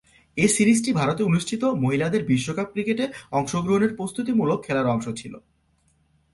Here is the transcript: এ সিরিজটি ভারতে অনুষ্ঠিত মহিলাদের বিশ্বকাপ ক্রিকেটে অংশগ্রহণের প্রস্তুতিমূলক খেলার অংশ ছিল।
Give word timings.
এ 0.37 0.45
সিরিজটি 0.47 0.91
ভারতে 0.93 1.21
অনুষ্ঠিত 1.23 1.63
মহিলাদের 1.83 2.21
বিশ্বকাপ 2.25 2.67
ক্রিকেটে 2.71 3.05
অংশগ্রহণের 3.31 3.91
প্রস্তুতিমূলক 3.95 4.59
খেলার 4.63 4.87
অংশ 4.87 5.05
ছিল। 5.15 5.33